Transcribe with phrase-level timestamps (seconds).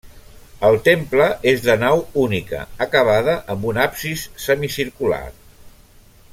[0.69, 5.25] El temple és de nau única, acabada amb un absis semicircular.